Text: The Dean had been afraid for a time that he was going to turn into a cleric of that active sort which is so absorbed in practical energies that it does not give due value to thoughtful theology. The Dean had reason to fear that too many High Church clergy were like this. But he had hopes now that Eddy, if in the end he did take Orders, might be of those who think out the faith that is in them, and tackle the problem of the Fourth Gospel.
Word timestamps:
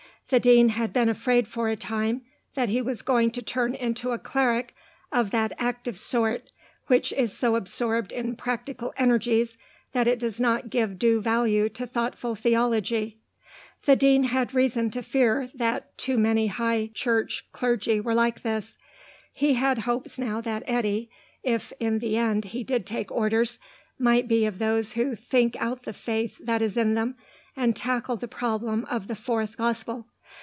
The 0.31 0.39
Dean 0.39 0.69
had 0.69 0.93
been 0.93 1.09
afraid 1.09 1.45
for 1.45 1.67
a 1.67 1.75
time 1.75 2.21
that 2.55 2.69
he 2.69 2.81
was 2.81 3.01
going 3.01 3.31
to 3.31 3.41
turn 3.41 3.75
into 3.75 4.11
a 4.13 4.17
cleric 4.17 4.73
of 5.11 5.31
that 5.31 5.51
active 5.59 5.99
sort 5.99 6.53
which 6.87 7.11
is 7.11 7.33
so 7.33 7.57
absorbed 7.57 8.13
in 8.13 8.37
practical 8.37 8.93
energies 8.97 9.57
that 9.91 10.07
it 10.07 10.19
does 10.19 10.39
not 10.39 10.69
give 10.69 10.97
due 10.97 11.19
value 11.19 11.67
to 11.71 11.85
thoughtful 11.85 12.33
theology. 12.35 13.17
The 13.85 13.97
Dean 13.97 14.23
had 14.23 14.53
reason 14.53 14.89
to 14.91 15.03
fear 15.03 15.51
that 15.53 15.97
too 15.97 16.17
many 16.17 16.47
High 16.47 16.91
Church 16.93 17.45
clergy 17.51 17.99
were 17.99 18.15
like 18.15 18.41
this. 18.41 18.75
But 18.75 18.79
he 19.33 19.53
had 19.55 19.79
hopes 19.79 20.17
now 20.17 20.39
that 20.39 20.63
Eddy, 20.65 21.09
if 21.43 21.73
in 21.77 21.99
the 21.99 22.15
end 22.15 22.45
he 22.45 22.63
did 22.63 22.85
take 22.85 23.11
Orders, 23.11 23.59
might 23.99 24.29
be 24.29 24.45
of 24.45 24.59
those 24.59 24.93
who 24.93 25.13
think 25.13 25.57
out 25.61 25.83
the 25.83 25.91
faith 25.91 26.37
that 26.41 26.61
is 26.61 26.77
in 26.77 26.93
them, 26.93 27.17
and 27.53 27.75
tackle 27.75 28.15
the 28.15 28.29
problem 28.29 28.85
of 28.85 29.07
the 29.09 29.15
Fourth 29.17 29.57
Gospel. 29.57 30.07